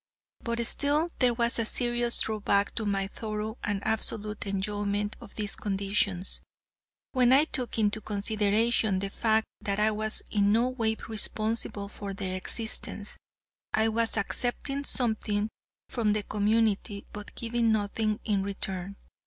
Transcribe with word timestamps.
But 0.43 0.65
still 0.65 1.11
there 1.19 1.35
was 1.35 1.59
a 1.59 1.65
serious 1.67 2.21
drawback 2.21 2.73
to 2.73 2.87
my 2.87 3.05
thorough 3.05 3.59
and 3.63 3.85
absolute 3.85 4.47
enjoyment 4.47 5.15
of 5.21 5.35
these 5.35 5.55
conditions, 5.55 6.41
when 7.11 7.31
I 7.31 7.45
took 7.45 7.77
into 7.77 8.01
consideration 8.01 8.97
the 8.97 9.11
fact 9.11 9.45
that 9.61 9.79
I 9.79 9.91
was 9.91 10.23
in 10.31 10.51
no 10.51 10.69
way 10.69 10.95
responsible 11.07 11.87
for 11.87 12.15
their 12.15 12.33
existence. 12.33 13.19
I 13.75 13.89
was 13.89 14.17
accepting 14.17 14.85
something 14.85 15.49
from 15.87 16.13
the 16.13 16.23
community, 16.23 17.05
but 17.13 17.35
giving 17.35 17.71
nothing 17.71 18.19
in 18.25 18.41
return. 18.41 18.95